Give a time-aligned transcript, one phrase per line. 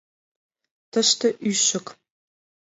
[0.91, 1.87] Тыште ӱшык.